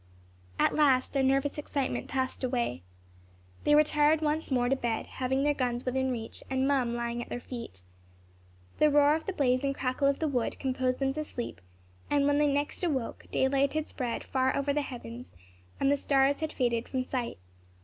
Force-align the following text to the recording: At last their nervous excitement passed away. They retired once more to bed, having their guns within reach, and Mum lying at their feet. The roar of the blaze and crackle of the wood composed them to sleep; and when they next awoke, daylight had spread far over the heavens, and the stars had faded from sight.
At 0.57 0.73
last 0.73 1.13
their 1.13 1.21
nervous 1.21 1.59
excitement 1.59 2.07
passed 2.07 2.43
away. 2.43 2.81
They 3.65 3.75
retired 3.75 4.19
once 4.19 4.49
more 4.49 4.67
to 4.67 4.75
bed, 4.75 5.05
having 5.05 5.43
their 5.43 5.53
guns 5.53 5.85
within 5.85 6.09
reach, 6.09 6.41
and 6.49 6.67
Mum 6.67 6.95
lying 6.95 7.21
at 7.21 7.29
their 7.29 7.39
feet. 7.39 7.83
The 8.79 8.89
roar 8.89 9.13
of 9.13 9.27
the 9.27 9.31
blaze 9.33 9.63
and 9.63 9.75
crackle 9.75 10.07
of 10.07 10.17
the 10.17 10.27
wood 10.27 10.57
composed 10.57 10.97
them 10.97 11.13
to 11.13 11.23
sleep; 11.23 11.61
and 12.09 12.25
when 12.25 12.39
they 12.39 12.51
next 12.51 12.83
awoke, 12.83 13.27
daylight 13.31 13.73
had 13.75 13.87
spread 13.87 14.23
far 14.23 14.55
over 14.57 14.73
the 14.73 14.81
heavens, 14.81 15.35
and 15.79 15.91
the 15.91 15.97
stars 15.97 16.39
had 16.39 16.51
faded 16.51 16.89
from 16.89 17.03
sight. 17.03 17.37